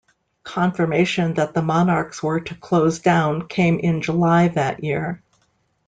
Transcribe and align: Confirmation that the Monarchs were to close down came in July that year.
Confirmation 0.45 1.35
that 1.35 1.53
the 1.53 1.61
Monarchs 1.61 2.23
were 2.23 2.39
to 2.39 2.55
close 2.55 2.97
down 2.97 3.47
came 3.47 3.77
in 3.77 4.01
July 4.01 4.47
that 4.47 4.83
year. 4.83 5.21